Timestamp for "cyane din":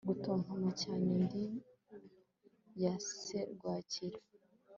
0.81-1.51